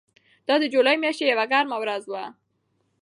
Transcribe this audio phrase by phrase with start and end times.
[0.47, 2.23] دا د جولای میاشتې یوه ګرمه ورځ وه.